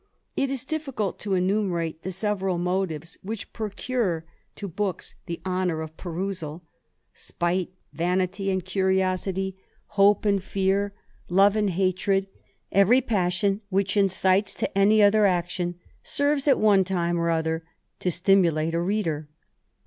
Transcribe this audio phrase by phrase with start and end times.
[0.35, 5.95] It is difficult to enumerate the several motives which procure to books the honour of
[5.95, 6.63] perusal:
[7.13, 9.55] spite, vanity, and curiosity,
[9.89, 10.95] hope and fear,
[11.29, 12.25] love and hatred,
[12.71, 17.63] every passioa which incites to any other action serves at one time or other
[17.99, 19.27] to stimulate a reader.